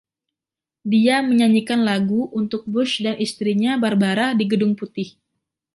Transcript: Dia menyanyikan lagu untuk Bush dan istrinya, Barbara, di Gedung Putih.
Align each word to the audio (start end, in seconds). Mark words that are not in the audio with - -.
Dia 0.93 1.17
menyanyikan 1.29 1.81
lagu 1.89 2.21
untuk 2.39 2.61
Bush 2.73 2.95
dan 3.05 3.15
istrinya, 3.25 3.71
Barbara, 3.83 4.27
di 4.39 4.45
Gedung 4.51 4.73
Putih. 4.79 5.09